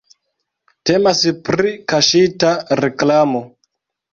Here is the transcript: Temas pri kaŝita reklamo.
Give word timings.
Temas 0.91 1.21
pri 1.49 1.75
kaŝita 1.93 2.55
reklamo. 2.83 3.45